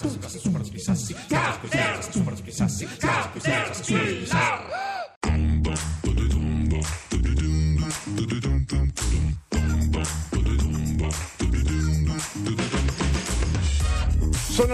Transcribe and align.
Sono 0.00 0.62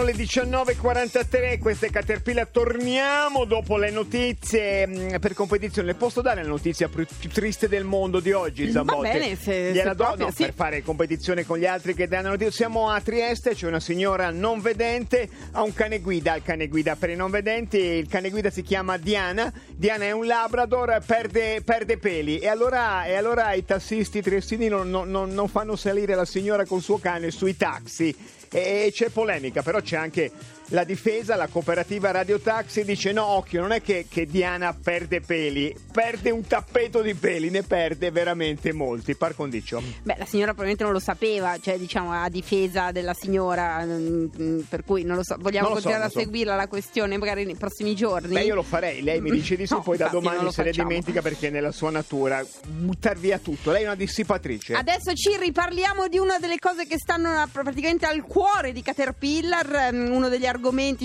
le 0.06 0.12
19.43, 0.12 1.58
questa 1.58 1.86
è 1.86 1.90
Caterpillar, 1.90 2.46
torniamo 2.46 3.44
dopo 3.44 3.76
le 3.76 3.90
notizie 3.90 4.86
mh, 4.86 5.18
per 5.18 5.34
competizione. 5.34 5.88
Le 5.88 5.94
posso 5.94 6.20
dare 6.22 6.42
la 6.42 6.48
notizia 6.48 6.88
più, 6.88 7.04
più 7.18 7.28
triste 7.28 7.68
del 7.68 7.82
mondo 7.84 8.20
di 8.20 8.30
oggi, 8.30 8.70
Zambotti? 8.70 9.08
bene, 9.08 9.36
se- 9.36 9.72
Gliela 9.72 9.90
se 9.90 9.96
do 9.96 10.04
proprio, 10.04 10.26
no, 10.26 10.32
sì. 10.32 10.44
per 10.44 10.54
fare 10.54 10.82
competizione 10.82 11.44
con 11.44 11.58
gli 11.58 11.66
altri 11.66 11.94
che 11.94 12.06
danno 12.06 12.28
notizie. 12.28 12.52
Siamo 12.52 12.88
a 12.88 13.00
Trieste, 13.00 13.54
c'è 13.54 13.66
una 13.66 13.80
signora 13.80 14.30
non 14.30 14.60
vedente, 14.60 15.28
ha 15.52 15.62
un 15.62 15.74
cane 15.74 15.98
guida, 16.00 16.36
il 16.36 16.42
cane 16.44 16.68
guida 16.68 16.94
per 16.94 17.10
i 17.10 17.16
non 17.16 17.30
vedenti, 17.32 17.78
il 17.78 18.06
cane 18.08 18.30
guida 18.30 18.50
si 18.50 18.62
chiama 18.62 18.96
Diana, 18.98 19.52
Diana 19.74 20.04
è 20.04 20.12
un 20.12 20.24
Labrador, 20.26 21.02
perde, 21.04 21.62
perde 21.64 21.98
peli 21.98 22.38
e 22.38 22.46
allora, 22.46 23.04
e 23.06 23.14
allora 23.14 23.52
i 23.54 23.64
tassisti 23.64 24.22
triestini 24.22 24.68
non, 24.68 24.88
non- 24.88 25.10
non- 25.10 25.30
non 25.30 25.48
fanno 25.48 25.74
salire 25.74 26.14
la 26.14 26.24
signora 26.24 26.64
col 26.64 26.80
suo 26.80 26.98
cane 26.98 27.32
sui 27.32 27.56
taxi 27.56 28.14
e 28.50 28.90
c'è 28.92 29.08
polemica, 29.08 29.62
però 29.62 29.80
c'è 29.80 29.96
anche 29.96 30.30
la 30.70 30.84
difesa, 30.84 31.36
la 31.36 31.46
cooperativa 31.46 32.10
Radio 32.10 32.40
Taxi 32.40 32.84
dice 32.84 33.12
no, 33.12 33.24
occhio, 33.24 33.60
non 33.60 33.72
è 33.72 33.80
che, 33.80 34.06
che 34.10 34.26
Diana 34.26 34.74
perde 34.74 35.20
peli, 35.20 35.74
perde 35.92 36.30
un 36.30 36.44
tappeto 36.44 37.02
di 37.02 37.14
peli, 37.14 37.50
ne 37.50 37.62
perde 37.62 38.10
veramente 38.10 38.72
molti, 38.72 39.14
par 39.14 39.36
condicio. 39.36 39.80
Beh, 40.02 40.16
la 40.18 40.24
signora 40.24 40.52
probabilmente 40.52 40.82
non 40.82 40.92
lo 40.92 40.98
sapeva, 40.98 41.56
cioè 41.60 41.78
diciamo 41.78 42.12
a 42.12 42.28
difesa 42.28 42.90
della 42.90 43.14
signora, 43.14 43.84
mm, 43.84 44.26
mm, 44.40 44.60
per 44.68 44.84
cui 44.84 45.04
non 45.04 45.16
lo 45.16 45.22
so, 45.22 45.36
vogliamo 45.38 45.68
Non 45.68 45.76
so, 45.76 45.82
continuare 45.82 46.02
non 46.02 46.10
a 46.10 46.12
so. 46.12 46.18
seguirla 46.18 46.56
la 46.56 46.66
questione 46.66 47.16
magari 47.16 47.44
nei 47.44 47.56
prossimi 47.56 47.94
giorni? 47.94 48.34
Beh, 48.34 48.42
io 48.42 48.54
lo 48.56 48.62
farei, 48.62 49.02
lei 49.02 49.20
mi 49.20 49.30
dice 49.30 49.54
di 49.56 49.66
sì, 49.66 49.74
No, 49.76 49.82
poi 49.82 49.98
da 49.98 50.08
domani 50.08 50.50
se 50.50 50.62
ne 50.62 50.70
dimentica 50.70 51.20
perché 51.20 51.48
è 51.48 51.50
nella 51.50 51.70
sua 51.70 51.90
natura 51.90 52.42
buttar 52.66 53.18
via 53.18 53.38
tutto. 53.38 53.70
Lei 53.70 53.82
è 53.82 53.86
una 53.86 53.94
dissipatrice. 53.94 54.72
Adesso 54.74 55.12
ci 55.14 55.36
riparliamo 55.38 56.08
di 56.08 56.18
una 56.18 56.38
delle 56.38 56.58
cose 56.58 56.86
che 56.86 56.98
stanno 56.98 57.46
praticamente 57.52 58.06
al 58.06 58.22
cuore 58.22 58.72
di 58.72 58.82
Caterpillar, 58.82 59.90
ehm, 59.92 60.10
uno 60.10 60.28
degli 60.28 60.46
argomenti 60.46 60.55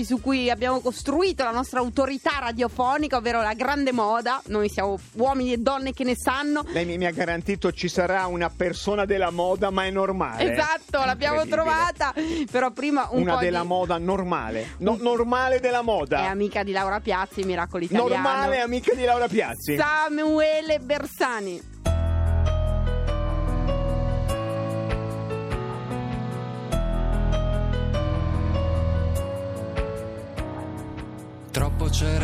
su 0.04 0.20
cui 0.20 0.50
abbiamo 0.50 0.80
costruito 0.80 1.44
la 1.44 1.50
nostra 1.50 1.80
autorità 1.80 2.38
radiofonica, 2.40 3.16
ovvero 3.16 3.42
la 3.42 3.54
grande 3.54 3.92
moda. 3.92 4.40
Noi 4.46 4.68
siamo 4.68 4.98
uomini 5.12 5.52
e 5.52 5.58
donne 5.58 5.92
che 5.92 6.04
ne 6.04 6.14
sanno. 6.16 6.64
Lei 6.68 6.84
mi, 6.84 6.98
mi 6.98 7.06
ha 7.06 7.10
garantito 7.10 7.72
ci 7.72 7.88
sarà 7.88 8.26
una 8.26 8.50
persona 8.50 9.04
della 9.04 9.30
moda, 9.30 9.70
ma 9.70 9.84
è 9.84 9.90
normale. 9.90 10.52
Esatto, 10.52 11.04
l'abbiamo 11.04 11.46
trovata. 11.46 12.12
Però 12.50 12.70
prima 12.70 13.08
un 13.10 13.22
Una 13.22 13.34
po' 13.34 13.40
della 13.40 13.60
di... 13.60 13.66
moda 13.66 13.98
normale. 13.98 14.74
No- 14.78 14.96
normale 15.00 15.60
della 15.60 15.82
moda. 15.82 16.24
È 16.24 16.26
amica 16.26 16.62
di 16.62 16.72
Laura 16.72 17.00
Piazzi, 17.00 17.42
Miracolo 17.44 17.84
Italiano. 17.84 18.08
Normale 18.08 18.60
amica 18.60 18.94
di 18.94 19.04
Laura 19.04 19.28
Piazzi. 19.28 19.76
Samuele 19.76 20.78
Bersani. 20.78 21.70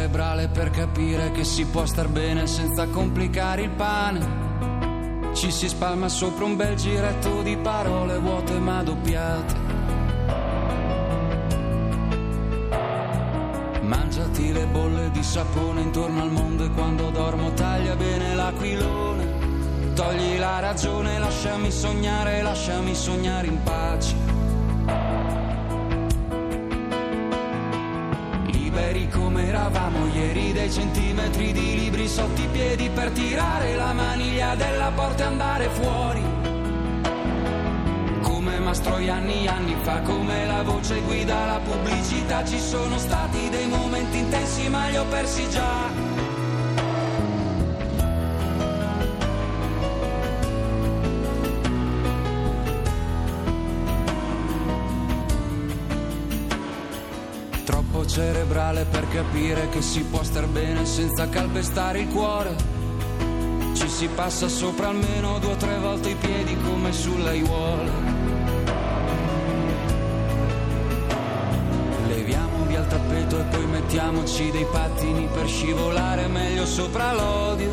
Cerebrale 0.09 0.49
per 0.49 0.71
capire 0.71 1.31
che 1.33 1.45
si 1.45 1.67
può 1.67 1.85
star 1.85 2.09
bene 2.09 2.47
senza 2.47 2.87
complicare 2.87 3.63
il 3.63 3.71
pane. 3.71 4.47
Ci 5.35 5.51
si 5.51 5.69
spalma 5.69 6.09
sopra 6.09 6.47
un 6.47 6.57
bel 6.57 6.75
giretto 6.77 7.43
di 7.43 7.57
parole 7.59 8.19
vuote 8.19 8.59
ma 8.59 8.83
doppiate. 8.83 9.55
Mangiati 13.83 14.53
le 14.53 14.67
bolle 14.67 15.11
di 15.11 15.23
sapone 15.23 15.83
intorno 15.83 16.23
al 16.23 16.31
mondo 16.31 16.65
e 16.65 16.71
quando 16.71 17.11
dormo 17.11 17.53
taglia 17.53 17.95
bene 17.95 18.35
l'aquilone. 18.35 19.27
Togli 19.95 20.39
la 20.39 20.61
ragione, 20.61 21.19
lasciami 21.19 21.71
sognare, 21.71 22.41
lasciami 22.41 22.95
sognare 22.95 23.47
in 23.47 23.63
pace. 23.63 24.38
Liberi 28.99 29.09
come 29.11 29.47
eravamo 29.47 30.07
ieri 30.09 30.53
dei 30.53 30.71
centimetri 30.71 31.53
di 31.53 31.79
libri 31.79 32.09
sotto 32.09 32.41
i 32.41 32.49
piedi 32.51 32.91
per 32.91 33.11
tirare 33.11 33.77
la 33.77 33.93
maniglia 33.93 34.57
della 34.57 34.91
porta 34.93 35.23
e 35.23 35.27
andare 35.27 35.69
fuori. 35.69 36.23
Come 38.23 38.59
Mastroianni 38.59 39.47
anni 39.47 39.77
fa, 39.83 40.01
come 40.01 40.47
la 40.47 40.63
voce 40.63 41.01
guida 41.03 41.47
la 41.47 41.61
pubblicità, 41.61 42.45
ci 42.45 42.59
sono 42.59 42.99
stati 42.99 43.49
dei 43.51 43.69
momenti 43.69 44.19
intensi 44.19 44.69
ma 44.69 44.89
li 44.89 44.97
ho 44.97 45.05
persi 45.05 45.49
già. 45.49 46.38
Cerebrale 58.69 58.85
per 58.85 59.09
capire 59.09 59.69
che 59.71 59.81
si 59.81 60.03
può 60.03 60.23
star 60.23 60.47
bene 60.47 60.85
senza 60.85 61.29
calpestare 61.29 62.01
il 62.01 62.09
cuore. 62.09 62.55
Ci 63.75 63.89
si 63.89 64.09
passa 64.09 64.49
sopra 64.49 64.89
almeno 64.89 65.39
due 65.39 65.53
o 65.53 65.57
tre 65.57 65.79
volte 65.79 66.11
i 66.11 66.15
piedi 66.15 66.57
come 66.65 66.93
sulle 66.93 67.31
aiuole. 67.31 67.91
Leviamo 72.09 72.65
via 72.67 72.81
il 72.81 72.87
tappeto 72.87 73.39
e 73.39 73.43
poi 73.45 73.67
mettiamoci 73.67 74.51
dei 74.51 74.67
pattini 74.71 75.29
per 75.33 75.47
scivolare 75.47 76.27
meglio 76.27 76.67
sopra 76.67 77.13
l'odio. 77.13 77.71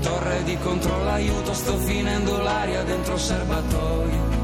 Torre 0.00 0.42
di 0.44 0.56
controllo, 0.58 1.10
aiuto, 1.10 1.54
sto 1.54 1.76
finendo 1.78 2.42
l'aria 2.42 2.82
dentro 2.82 3.14
il 3.14 3.20
serbatoio. 3.20 4.42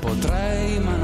Potrei 0.00 0.78
ma 0.78 0.90
non 0.90 0.98
voglio 0.98 1.03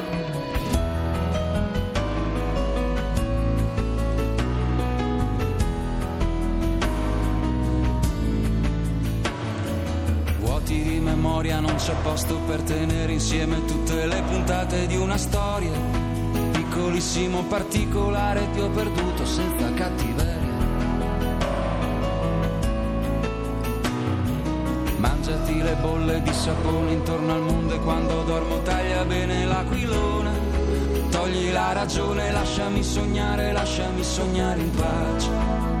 Memoria 11.41 11.59
non 11.59 11.75
c'è 11.75 11.95
posto 12.03 12.37
per 12.41 12.61
tenere 12.61 13.13
insieme 13.13 13.65
tutte 13.65 14.05
le 14.05 14.21
puntate 14.21 14.85
di 14.85 14.95
una 14.95 15.17
storia. 15.17 15.71
Piccolissimo 16.51 17.43
particolare 17.45 18.47
ti 18.51 18.59
ho 18.59 18.69
perduto 18.69 19.25
senza 19.25 19.73
cattiveria. 19.73 20.49
Mangiati 24.97 25.61
le 25.63 25.75
bolle 25.81 26.21
di 26.21 26.31
sapone 26.33 26.91
intorno 26.91 27.33
al 27.33 27.41
mondo 27.41 27.73
e 27.73 27.79
quando 27.79 28.21
dormo 28.23 28.61
taglia 28.61 29.03
bene 29.03 29.45
l'aquilone. 29.45 30.29
Togli 31.09 31.51
la 31.51 31.73
ragione, 31.73 32.31
lasciami 32.31 32.83
sognare, 32.83 33.51
lasciami 33.51 34.03
sognare 34.03 34.59
in 34.59 34.69
pace. 34.75 35.80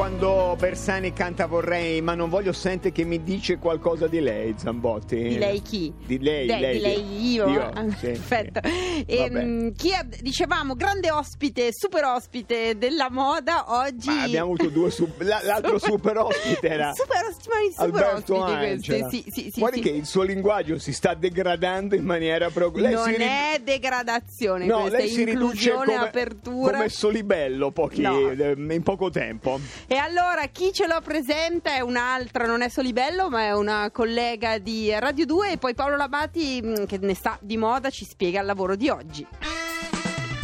Quando 0.00 0.56
Bersani 0.58 1.12
canta 1.12 1.44
vorrei, 1.44 2.00
ma 2.00 2.14
non 2.14 2.30
voglio, 2.30 2.54
sente 2.54 2.90
che 2.90 3.04
mi 3.04 3.22
dice 3.22 3.58
qualcosa 3.58 4.06
di 4.06 4.20
lei, 4.20 4.54
Zambotti. 4.56 5.16
Di 5.24 5.36
lei 5.36 5.60
chi? 5.60 5.92
Di 6.06 6.18
lei, 6.18 6.46
De- 6.46 6.58
lei, 6.58 6.72
di 6.76 6.80
lei 6.80 7.32
io? 7.32 7.48
Io, 7.50 7.60
Ah, 7.70 7.84
sì, 7.98 8.06
Perfetto. 8.06 8.60
sì. 8.66 9.04
E, 9.06 9.28
mh, 9.30 9.72
chi 9.74 9.90
è- 9.90 10.06
dicevamo, 10.22 10.74
grande 10.74 11.10
ospite, 11.10 11.70
super 11.74 12.04
ospite 12.04 12.78
della 12.78 13.10
moda 13.10 13.66
oggi. 13.74 14.08
Ma 14.08 14.22
abbiamo 14.22 14.52
avuto 14.54 14.70
due 14.70 14.90
sub- 14.90 15.20
la- 15.20 15.42
l'altro 15.42 15.78
super 15.78 16.16
ospite 16.16 16.66
era 16.66 16.92
Super, 16.96 17.26
ospite, 17.28 17.72
super 17.76 18.02
Alberto 18.02 18.56
questi. 18.56 19.06
Sì, 19.10 19.24
sì, 19.30 19.50
sì, 19.52 19.60
Guardi 19.60 19.80
che 19.82 19.90
il 19.90 20.06
suo 20.06 20.22
linguaggio 20.22 20.78
si 20.78 20.94
sta 20.94 21.12
degradando 21.12 21.94
in 21.94 22.04
maniera 22.04 22.48
preoccupante. 22.48 22.94
non 22.96 23.20
è 23.20 23.60
degradazione 23.62 24.64
No, 24.64 24.88
lei 24.88 25.08
si 25.10 25.24
riduce 25.24 25.72
come, 25.72 25.94
apertura. 25.94 26.72
come 26.78 26.88
Solibello 26.88 27.70
pochi- 27.70 28.00
No. 28.00 28.30
eh, 28.30 28.54
in 28.56 28.82
poco 28.82 29.10
tempo. 29.10 29.60
E 29.92 29.96
allora 29.96 30.46
chi 30.46 30.72
ce 30.72 30.86
lo 30.86 31.00
presenta 31.00 31.74
è 31.74 31.80
un'altra, 31.80 32.46
non 32.46 32.62
è 32.62 32.68
Solibello, 32.68 33.28
ma 33.28 33.40
è 33.46 33.52
una 33.52 33.90
collega 33.90 34.58
di 34.58 34.96
Radio 34.96 35.26
2 35.26 35.50
e 35.50 35.58
poi 35.58 35.74
Paolo 35.74 35.96
Labati 35.96 36.62
mh, 36.62 36.86
che 36.86 36.98
ne 36.98 37.12
sta 37.12 37.36
di 37.40 37.56
moda 37.56 37.90
ci 37.90 38.04
spiega 38.04 38.38
il 38.38 38.46
lavoro 38.46 38.76
di 38.76 38.88
oggi. 38.88 39.26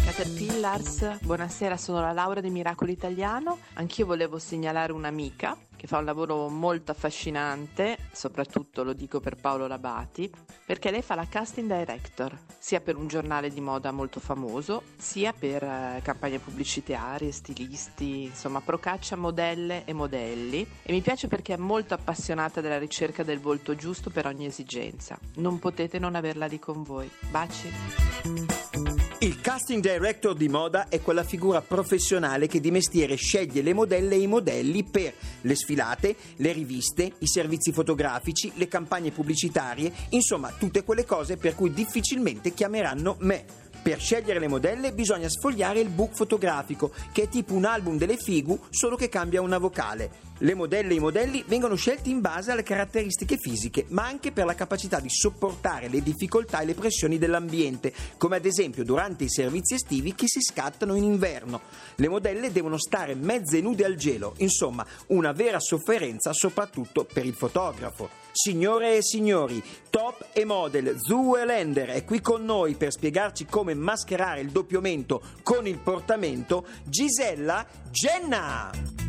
Caterpillars, 0.04 1.20
buonasera, 1.20 1.76
sono 1.76 2.00
la 2.00 2.10
Laura 2.10 2.40
di 2.40 2.50
Miracolo 2.50 2.90
Italiano. 2.90 3.58
Anch'io 3.74 4.04
volevo 4.04 4.40
segnalare 4.40 4.90
un'amica 4.90 5.56
che 5.86 5.92
fa 5.92 5.98
un 5.98 6.04
lavoro 6.04 6.48
molto 6.48 6.90
affascinante, 6.90 7.96
soprattutto 8.12 8.82
lo 8.82 8.92
dico 8.92 9.20
per 9.20 9.36
Paolo 9.36 9.68
Labati, 9.68 10.30
perché 10.66 10.90
lei 10.90 11.00
fa 11.00 11.14
la 11.14 11.26
casting 11.26 11.72
director, 11.72 12.36
sia 12.58 12.80
per 12.80 12.96
un 12.96 13.06
giornale 13.06 13.50
di 13.50 13.60
moda 13.60 13.92
molto 13.92 14.18
famoso, 14.18 14.82
sia 14.96 15.32
per 15.32 15.62
eh, 15.62 16.00
campagne 16.02 16.40
pubblicitarie, 16.40 17.30
stilisti, 17.30 18.24
insomma, 18.24 18.60
procaccia 18.60 19.16
modelle 19.16 19.84
e 19.84 19.92
modelli. 19.92 20.66
E 20.82 20.92
mi 20.92 21.00
piace 21.00 21.28
perché 21.28 21.54
è 21.54 21.58
molto 21.58 21.94
appassionata 21.94 22.60
della 22.60 22.78
ricerca 22.78 23.22
del 23.22 23.38
volto 23.38 23.76
giusto 23.76 24.10
per 24.10 24.26
ogni 24.26 24.46
esigenza. 24.46 25.18
Non 25.36 25.58
potete 25.60 25.98
non 25.98 26.16
averla 26.16 26.46
lì 26.46 26.58
con 26.58 26.82
voi. 26.82 27.08
Baci. 27.30 29.05
Casting 29.46 29.80
director 29.80 30.34
di 30.34 30.48
moda 30.48 30.88
è 30.88 31.00
quella 31.00 31.22
figura 31.22 31.60
professionale 31.60 32.48
che 32.48 32.58
di 32.58 32.72
mestiere 32.72 33.14
sceglie 33.14 33.62
le 33.62 33.74
modelle 33.74 34.16
e 34.16 34.18
i 34.18 34.26
modelli 34.26 34.82
per 34.82 35.14
le 35.42 35.54
sfilate, 35.54 36.16
le 36.38 36.50
riviste, 36.50 37.12
i 37.18 37.28
servizi 37.28 37.70
fotografici, 37.70 38.50
le 38.56 38.66
campagne 38.66 39.12
pubblicitarie, 39.12 39.92
insomma 40.08 40.50
tutte 40.50 40.82
quelle 40.82 41.04
cose 41.04 41.36
per 41.36 41.54
cui 41.54 41.72
difficilmente 41.72 42.54
chiameranno 42.54 43.18
me. 43.20 43.44
Per 43.80 44.00
scegliere 44.00 44.40
le 44.40 44.48
modelle 44.48 44.92
bisogna 44.92 45.28
sfogliare 45.28 45.78
il 45.78 45.90
book 45.90 46.16
fotografico, 46.16 46.92
che 47.12 47.22
è 47.22 47.28
tipo 47.28 47.54
un 47.54 47.66
album 47.66 47.98
delle 47.98 48.16
figu, 48.16 48.58
solo 48.70 48.96
che 48.96 49.08
cambia 49.08 49.42
una 49.42 49.58
vocale. 49.58 50.10
Le 50.40 50.54
modelle 50.54 50.92
e 50.92 50.96
i 50.96 51.00
modelli 51.00 51.42
vengono 51.46 51.76
scelti 51.76 52.10
in 52.10 52.20
base 52.20 52.50
alle 52.50 52.62
caratteristiche 52.62 53.38
fisiche, 53.38 53.86
ma 53.88 54.04
anche 54.04 54.32
per 54.32 54.44
la 54.44 54.54
capacità 54.54 55.00
di 55.00 55.08
sopportare 55.08 55.88
le 55.88 56.02
difficoltà 56.02 56.60
e 56.60 56.66
le 56.66 56.74
pressioni 56.74 57.16
dell'ambiente, 57.16 57.90
come 58.18 58.36
ad 58.36 58.44
esempio 58.44 58.84
durante 58.84 59.24
i 59.24 59.30
servizi 59.30 59.74
estivi 59.74 60.14
che 60.14 60.28
si 60.28 60.42
scattano 60.42 60.94
in 60.94 61.04
inverno. 61.04 61.62
Le 61.94 62.08
modelle 62.08 62.52
devono 62.52 62.76
stare 62.76 63.14
mezze 63.14 63.62
nude 63.62 63.86
al 63.86 63.94
gelo, 63.94 64.34
insomma, 64.38 64.84
una 65.06 65.32
vera 65.32 65.58
sofferenza 65.58 66.34
soprattutto 66.34 67.04
per 67.10 67.24
il 67.24 67.34
fotografo. 67.34 68.10
Signore 68.30 68.98
e 68.98 69.02
signori, 69.02 69.62
top 69.88 70.26
e 70.34 70.44
model 70.44 70.96
Zue 71.00 71.46
Lender 71.46 71.88
è 71.88 72.04
qui 72.04 72.20
con 72.20 72.44
noi 72.44 72.74
per 72.74 72.92
spiegarci 72.92 73.46
come 73.46 73.72
mascherare 73.72 74.42
il 74.42 74.50
doppiamento 74.50 75.22
con 75.42 75.66
il 75.66 75.78
portamento 75.78 76.66
Gisella 76.84 77.66
Genna. 77.90 79.05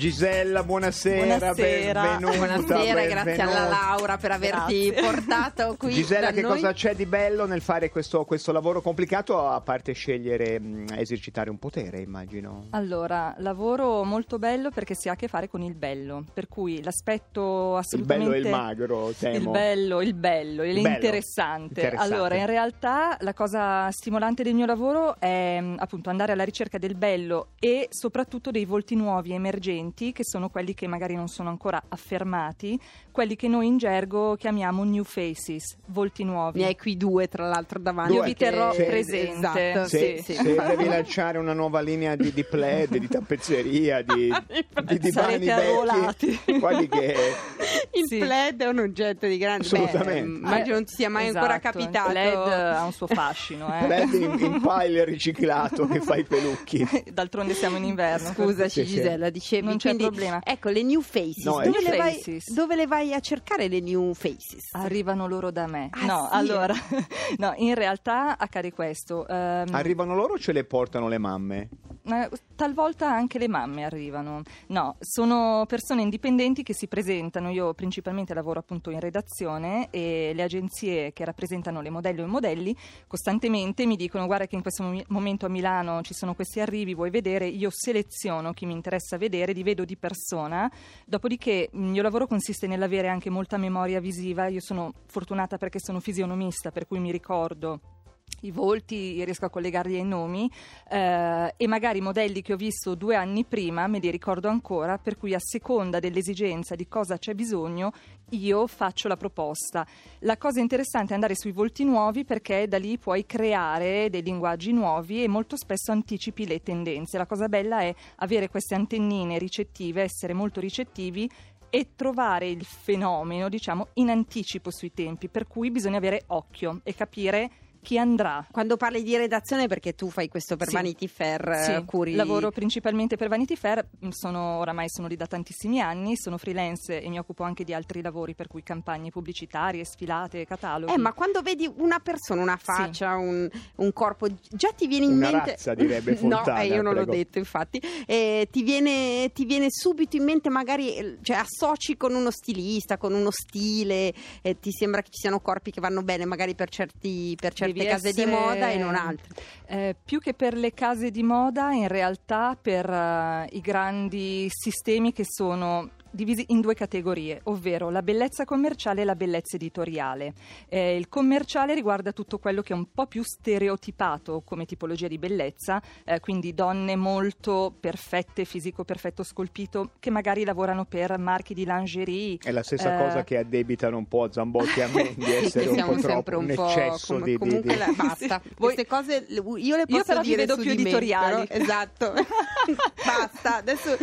Gisella, 0.00 0.62
buonasera, 0.64 1.36
Buonasera. 1.36 2.00
benvenuta. 2.00 2.36
Buonasera, 2.38 3.04
grazie 3.04 3.42
alla 3.42 3.52
benvenuta. 3.52 3.68
Laura 3.68 4.16
per 4.16 4.30
averti 4.30 4.90
Grazie. 4.90 4.92
portato 5.02 5.76
qui. 5.78 5.92
Gisella, 5.92 6.28
da 6.28 6.32
che 6.32 6.40
noi. 6.40 6.50
cosa 6.52 6.72
c'è 6.72 6.94
di 6.94 7.04
bello 7.04 7.44
nel 7.44 7.60
fare 7.60 7.90
questo, 7.90 8.24
questo 8.24 8.50
lavoro 8.50 8.80
complicato, 8.80 9.46
a 9.46 9.60
parte 9.60 9.92
scegliere, 9.92 10.58
mh, 10.58 10.86
esercitare 10.96 11.50
un 11.50 11.58
potere, 11.58 12.00
immagino? 12.00 12.68
Allora, 12.70 13.34
lavoro 13.40 14.02
molto 14.04 14.38
bello 14.38 14.70
perché 14.70 14.94
si 14.94 15.10
ha 15.10 15.12
a 15.12 15.16
che 15.16 15.28
fare 15.28 15.48
con 15.50 15.60
il 15.60 15.74
bello, 15.74 16.24
per 16.32 16.48
cui 16.48 16.82
l'aspetto 16.82 17.72
Il 17.74 17.78
assolutamente... 17.80 18.30
bello 18.32 18.34
e 18.46 18.48
il 18.48 18.56
magro, 18.56 19.12
temo. 19.18 19.36
Il 19.36 19.48
bello, 19.50 20.00
il 20.00 20.14
bello, 20.14 20.62
Il 20.64 20.72
bello. 20.80 20.88
l'interessante. 20.88 21.80
Interessante. 21.82 22.14
Allora, 22.14 22.36
in 22.36 22.46
realtà 22.46 23.18
la 23.20 23.34
cosa 23.34 23.90
stimolante 23.90 24.42
del 24.42 24.54
mio 24.54 24.64
lavoro 24.64 25.20
è 25.20 25.60
mh, 25.60 25.74
appunto 25.78 26.08
andare 26.08 26.32
alla 26.32 26.44
ricerca 26.44 26.78
del 26.78 26.94
bello 26.94 27.48
e 27.58 27.88
soprattutto 27.90 28.50
dei 28.50 28.64
volti 28.64 28.94
nuovi 28.94 29.34
emergenti, 29.34 29.88
che 29.94 30.24
sono 30.24 30.48
quelli 30.48 30.74
che 30.74 30.86
magari 30.86 31.14
non 31.14 31.28
sono 31.28 31.48
ancora 31.48 31.82
affermati, 31.88 32.78
quelli 33.10 33.36
che 33.36 33.48
noi 33.48 33.66
in 33.66 33.76
gergo 33.78 34.36
chiamiamo 34.36 34.84
new 34.84 35.04
faces, 35.04 35.76
volti 35.86 36.24
nuovi. 36.24 36.60
Ne 36.60 36.66
hai 36.66 36.76
qui 36.76 36.96
due, 36.96 37.28
tra 37.28 37.46
l'altro, 37.48 37.78
davanti. 37.78 38.14
Io 38.14 38.22
vi 38.22 38.34
terrò 38.34 38.70
Che- 38.70 38.84
presente. 38.84 39.70
Esatto, 39.70 39.88
Se, 39.88 40.22
sì, 40.22 40.32
sì. 40.32 40.34
se 40.34 40.54
devi 40.54 40.84
lanciare 40.86 41.38
una 41.38 41.52
nuova 41.52 41.80
linea 41.80 42.16
di, 42.16 42.32
di 42.32 42.44
plaid, 42.44 42.96
di 42.96 43.08
tappezzeria, 43.08 44.02
di, 44.02 44.32
di 44.84 44.98
divani 44.98 45.46
vecchi, 45.46 46.40
guardi 46.58 46.88
che 46.88 47.14
Il 47.92 48.06
Sì. 48.06 48.18
plaid 48.18 48.62
è 48.62 48.66
un 48.68 48.78
oggetto 48.78 49.26
di 49.26 49.36
grande... 49.38 49.64
Assolutamente. 49.64 50.10
Beh, 50.22 50.36
immagino 50.38 50.74
non 50.74 50.84
ti 50.84 50.94
sia 50.94 51.08
mai 51.10 51.26
Esatto, 51.28 51.38
ancora 51.46 51.58
capitato. 51.58 52.08
Il 52.08 52.14
LED 52.14 52.36
ha 52.52 52.84
un 52.84 52.92
suo 52.92 53.06
fascino, 53.08 53.66
eh. 53.78 53.84
plaid 53.84 54.12
in, 54.14 54.36
in 54.38 54.60
pile 54.60 55.04
riciclato 55.04 55.86
che 55.86 56.00
fa 56.00 56.16
i 56.16 56.24
pelucchi. 56.24 56.86
D'altronde 57.12 57.54
siamo 57.54 57.76
in 57.76 57.84
inverno. 57.84 58.32
Scusaci 58.32 58.80
Sì, 58.82 58.86
sì. 58.86 58.94
Gisella, 58.96 59.30
dicevi 59.30 59.66
Non 59.66 59.78
c'è 59.80 59.94
quindi, 59.94 60.04
problema. 60.04 60.40
Ecco, 60.44 60.68
le 60.68 60.82
new 60.82 61.00
faces, 61.00 61.44
No, 61.44 61.60
dove, 61.62 61.80
le 61.82 61.96
vai, 61.96 62.14
Faces. 62.14 62.52
dove 62.52 62.76
le 62.76 62.86
vai 62.86 63.12
a 63.14 63.20
cercare 63.20 63.66
le 63.68 63.80
new 63.80 64.12
faces? 64.14 64.68
Arrivano 64.72 65.26
loro 65.26 65.50
da 65.50 65.66
me. 65.66 65.88
Ah, 65.92 66.04
no, 66.04 66.28
sì? 66.30 66.36
allora, 66.36 66.74
no, 67.38 67.54
in 67.56 67.74
realtà 67.74 68.36
accade 68.38 68.72
questo. 68.72 69.26
ehm, 69.26 69.68
Arrivano 69.72 70.14
loro 70.14 70.34
o 70.34 70.38
ce 70.38 70.52
le 70.52 70.64
portano 70.64 71.08
le 71.08 71.18
mamme? 71.18 71.68
Eh, 72.12 72.30
talvolta 72.54 73.10
anche 73.10 73.38
le 73.38 73.48
mamme 73.48 73.84
arrivano. 73.84 74.42
No, 74.68 74.96
sono 75.00 75.64
persone 75.66 76.02
indipendenti 76.02 76.62
che 76.62 76.74
si 76.74 76.86
presentano. 76.86 77.50
Io 77.50 77.74
principalmente 77.74 78.34
lavoro 78.34 78.60
appunto 78.60 78.90
in 78.90 79.00
redazione 79.00 79.88
e 79.90 80.32
le 80.34 80.42
agenzie 80.42 81.12
che 81.12 81.24
rappresentano 81.24 81.80
le 81.80 81.90
modelli 81.90 82.20
o 82.20 82.24
i 82.24 82.28
modelli 82.28 82.76
costantemente 83.06 83.86
mi 83.86 83.96
dicono 83.96 84.26
guarda 84.26 84.46
che 84.46 84.56
in 84.56 84.62
questo 84.62 85.04
momento 85.08 85.46
a 85.46 85.48
Milano 85.48 86.02
ci 86.02 86.14
sono 86.14 86.34
questi 86.34 86.60
arrivi, 86.60 86.94
vuoi 86.94 87.10
vedere? 87.10 87.46
Io 87.46 87.70
seleziono 87.70 88.52
chi 88.52 88.66
mi 88.66 88.72
interessa 88.72 89.16
vedere, 89.16 89.52
li 89.52 89.62
vedo 89.62 89.84
di 89.84 89.96
persona. 89.96 90.70
Dopodiché 91.04 91.70
il 91.72 91.80
mio 91.80 92.02
lavoro 92.02 92.26
consiste 92.26 92.66
nell'avere 92.66 93.08
anche 93.08 93.30
molta 93.30 93.56
memoria 93.56 94.00
visiva. 94.00 94.48
Io 94.48 94.60
sono 94.60 94.92
fortunata 95.06 95.56
perché 95.56 95.78
sono 95.80 96.00
fisionomista, 96.00 96.70
per 96.70 96.86
cui 96.86 96.98
mi 96.98 97.10
ricordo 97.10 97.99
i 98.40 98.50
volti, 98.50 99.22
riesco 99.24 99.46
a 99.46 99.50
collegarli 99.50 99.96
ai 99.96 100.04
nomi 100.04 100.50
eh, 100.88 101.54
e 101.56 101.66
magari 101.66 102.00
modelli 102.00 102.42
che 102.42 102.52
ho 102.52 102.56
visto 102.56 102.94
due 102.94 103.16
anni 103.16 103.44
prima 103.44 103.86
me 103.86 103.98
li 103.98 104.10
ricordo 104.10 104.48
ancora, 104.48 104.98
per 104.98 105.16
cui 105.16 105.34
a 105.34 105.40
seconda 105.40 105.98
dell'esigenza 105.98 106.74
di 106.74 106.88
cosa 106.88 107.18
c'è 107.18 107.34
bisogno 107.34 107.92
io 108.30 108.66
faccio 108.66 109.08
la 109.08 109.16
proposta. 109.16 109.86
La 110.20 110.36
cosa 110.36 110.60
interessante 110.60 111.10
è 111.10 111.14
andare 111.14 111.34
sui 111.34 111.52
volti 111.52 111.84
nuovi 111.84 112.24
perché 112.24 112.68
da 112.68 112.78
lì 112.78 112.98
puoi 112.98 113.26
creare 113.26 114.08
dei 114.10 114.22
linguaggi 114.22 114.72
nuovi 114.72 115.22
e 115.22 115.28
molto 115.28 115.56
spesso 115.56 115.92
anticipi 115.92 116.46
le 116.46 116.62
tendenze. 116.62 117.18
La 117.18 117.26
cosa 117.26 117.48
bella 117.48 117.80
è 117.80 117.94
avere 118.16 118.48
queste 118.48 118.74
antennine 118.74 119.38
ricettive, 119.38 120.02
essere 120.02 120.32
molto 120.32 120.60
ricettivi 120.60 121.28
e 121.70 121.90
trovare 121.94 122.48
il 122.48 122.64
fenomeno, 122.64 123.48
diciamo, 123.48 123.88
in 123.94 124.10
anticipo 124.10 124.70
sui 124.70 124.92
tempi, 124.92 125.28
per 125.28 125.46
cui 125.46 125.70
bisogna 125.70 125.98
avere 125.98 126.24
occhio 126.28 126.80
e 126.82 126.94
capire 126.94 127.50
chi 127.82 127.98
andrà. 127.98 128.46
Quando 128.50 128.76
parli 128.76 129.02
di 129.02 129.16
redazione, 129.16 129.66
perché 129.66 129.94
tu 129.94 130.10
fai 130.10 130.28
questo 130.28 130.56
per 130.56 130.68
Sì. 130.68 130.74
Vanity 130.74 131.06
Fair, 131.06 131.56
Sì, 131.64 131.72
eh, 131.72 131.84
curi... 131.84 132.14
lavoro 132.14 132.50
principalmente 132.50 133.16
per 133.16 133.28
Vanity 133.28 133.56
Fair, 133.56 133.86
mm, 134.04 134.08
sono, 134.10 134.58
oramai 134.58 134.88
sono 134.88 135.06
lì 135.06 135.16
da 135.16 135.26
tantissimi 135.26 135.80
anni, 135.80 136.16
sono 136.16 136.36
freelance 136.38 137.00
e 137.00 137.08
mi 137.08 137.18
occupo 137.18 137.42
anche 137.42 137.64
di 137.64 137.72
altri 137.74 138.02
lavori, 138.02 138.34
per 138.34 138.46
cui 138.48 138.62
campagne 138.62 139.10
pubblicitarie, 139.10 139.84
sfilate, 139.84 140.44
cataloghi. 140.46 140.92
Eh, 140.92 140.98
ma 140.98 141.12
quando 141.12 141.40
vedi 141.42 141.70
una 141.78 141.98
persona, 142.00 142.42
una 142.42 142.56
faccia, 142.56 143.16
un, 143.16 143.48
un 143.76 143.92
corpo, 143.92 144.28
già 144.50 144.70
ti 144.76 144.86
viene 144.86 145.06
in 145.06 145.12
Una 145.12 145.30
mente. 145.30 145.50
razza, 145.52 145.74
direbbe 145.74 146.12
no, 146.22 146.36
Fontana, 146.36 146.60
eh, 146.60 146.66
io 146.66 146.82
non 146.82 146.94
l'ho 146.94 147.04
prego. 147.04 147.12
detto, 147.12 147.38
infatti. 147.38 147.80
Eh, 148.06 148.48
ti, 148.50 148.62
viene, 148.62 149.30
ti 149.32 149.44
viene 149.44 149.66
subito 149.70 150.16
in 150.16 150.24
mente, 150.24 150.48
magari, 150.50 150.96
eh, 150.96 151.18
cioè 151.22 151.36
associ 151.38 151.96
con 151.96 152.14
uno 152.14 152.30
stilista, 152.30 152.98
con 152.98 153.14
uno 153.14 153.30
stile, 153.30 154.12
eh, 154.42 154.58
ti 154.60 154.70
sembra 154.70 155.00
che 155.02 155.08
ci 155.10 155.20
siano 155.20 155.40
corpi 155.40 155.70
che 155.70 155.80
vanno 155.80 156.02
bene, 156.02 156.24
magari 156.24 156.54
per 156.54 156.68
certi, 156.68 157.34
per 157.40 157.52
certi 157.54 157.69
certe 157.78 157.90
case 157.92 158.12
di 158.12 158.20
essere- 158.22 158.36
moda 158.36 158.70
e 158.70 158.76
non 158.78 158.94
altre. 158.94 159.28
Eh, 159.66 159.94
più 160.04 160.18
che 160.18 160.34
per 160.34 160.54
le 160.54 160.72
case 160.74 161.10
di 161.10 161.22
moda, 161.22 161.72
in 161.72 161.86
realtà 161.88 162.58
per 162.60 162.88
eh, 162.90 163.46
i 163.52 163.60
grandi 163.60 164.48
sistemi 164.50 165.12
che 165.12 165.24
sono 165.24 165.90
divisi 166.10 166.44
in 166.48 166.60
due 166.60 166.74
categorie, 166.74 167.40
ovvero 167.44 167.90
la 167.90 168.02
bellezza 168.02 168.44
commerciale 168.44 169.02
e 169.02 169.04
la 169.04 169.14
bellezza 169.14 169.56
editoriale. 169.56 170.32
Eh, 170.68 170.96
il 170.96 171.08
commerciale 171.08 171.74
riguarda 171.74 172.12
tutto 172.12 172.38
quello 172.38 172.62
che 172.62 172.72
è 172.72 172.76
un 172.76 172.86
po' 172.92 173.06
più 173.06 173.22
stereotipato 173.22 174.42
come 174.44 174.64
tipologia 174.64 175.08
di 175.08 175.18
bellezza, 175.18 175.80
eh, 176.04 176.20
quindi 176.20 176.54
donne 176.54 176.96
molto 176.96 177.74
perfette, 177.78 178.44
fisico 178.44 178.84
perfetto 178.84 179.22
scolpito, 179.22 179.90
che 180.00 180.10
magari 180.10 180.44
lavorano 180.44 180.84
per 180.84 181.18
marchi 181.18 181.54
di 181.54 181.64
lingerie. 181.64 182.38
È 182.42 182.50
la 182.50 182.62
stessa 182.62 182.94
Eh, 182.98 183.04
cosa 183.06 183.24
che 183.24 183.38
addebitano 183.38 183.96
un 183.96 184.06
po' 184.08 184.24
a 184.24 184.32
Zambotti 184.32 184.80
e 184.80 184.82
a 184.82 184.88
me 184.88 185.14
di 185.14 185.24
Sì, 185.24 185.32
essere 185.44 185.64
che 185.64 185.68
un 185.70 185.74
siamo 185.76 185.92
po' 185.92 185.98
sempre 186.00 186.22
troppo 186.22 186.38
un 186.38 186.48
un 186.50 186.54
po' 186.54 186.68
eccesso 186.68 187.14
com- 187.14 187.22
di, 187.24 187.30
di- 187.32 187.38
comunque 187.38 187.72
di- 187.72 187.78
la- 187.78 187.92
basta. 187.96 188.40
Voi- 188.56 188.74
Queste 188.74 188.86
cose 188.86 189.24
le- 189.28 189.34
io 189.36 189.76
le 189.76 189.82
Io 189.82 189.86
posso 189.86 190.04
però 190.04 190.20
vi 190.20 190.26
dire 190.26 190.36
vedo 190.46 190.54
su 190.54 190.60
più 190.62 190.70
di 190.74 190.82
me, 190.82 190.88
editoriali. 190.88 191.46
però- 191.46 191.62
esatto. 191.62 192.12
basta. 193.04 193.56
Adesso 193.56 193.96